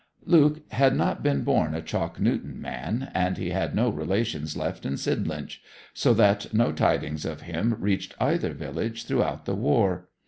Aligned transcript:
Luke 0.25 0.63
had 0.71 0.95
not 0.95 1.21
been 1.21 1.43
born 1.43 1.75
a 1.75 1.81
Chalk 1.83 2.19
Newton 2.19 2.59
man, 2.59 3.11
and 3.13 3.37
he 3.37 3.51
had 3.51 3.75
no 3.75 3.89
relations 3.89 4.57
left 4.57 4.83
in 4.83 4.97
Sidlinch, 4.97 5.61
so 5.93 6.11
that 6.15 6.51
no 6.51 6.71
tidings 6.71 7.23
of 7.23 7.41
him 7.41 7.75
reached 7.77 8.15
either 8.19 8.55
village 8.55 9.05
throughout 9.05 9.45
the 9.45 9.53
war. 9.53 10.09